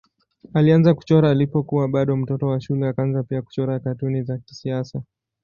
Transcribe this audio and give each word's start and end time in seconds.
Alianza 0.53 0.93
kuchora 0.93 1.29
alipokuwa 1.31 1.87
bado 1.87 2.17
mtoto 2.17 2.47
wa 2.47 2.61
shule 2.61 2.87
akaanza 2.87 3.23
pia 3.23 3.41
kuchora 3.41 3.79
katuni 3.79 4.23
za 4.23 4.37
kisiasa. 4.37 5.03